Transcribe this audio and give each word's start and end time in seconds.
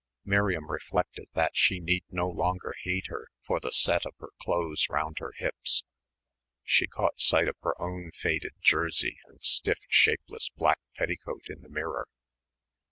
Miriam 0.25 0.67
reflected 0.71 1.27
that 1.35 1.51
she 1.55 1.79
need 1.79 2.03
no 2.09 2.27
longer 2.27 2.73
hate 2.85 3.05
her 3.09 3.27
for 3.45 3.59
the 3.59 3.71
set 3.71 4.03
of 4.03 4.13
her 4.17 4.29
clothes 4.41 4.89
round 4.89 5.19
her 5.19 5.31
hips. 5.37 5.83
She 6.63 6.87
caught 6.87 7.19
sight 7.19 7.47
of 7.47 7.57
her 7.61 7.79
own 7.79 8.09
faded 8.15 8.53
jersey 8.61 9.19
and 9.27 9.43
stiff, 9.43 9.77
shapeless 9.89 10.49
black 10.49 10.79
petticoat 10.95 11.43
in 11.49 11.61
the 11.61 11.69
mirror. 11.69 12.07